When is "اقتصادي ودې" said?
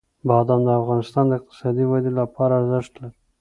1.39-2.11